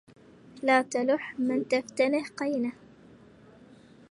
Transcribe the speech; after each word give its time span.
لا 0.63 0.81
تلح 0.81 1.39
من 1.39 1.67
تفتنه 1.67 2.23
قينه 2.37 2.71